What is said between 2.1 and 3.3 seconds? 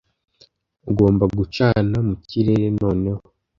kirere noneho